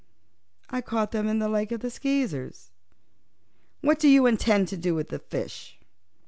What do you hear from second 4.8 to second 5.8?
with the fishes?"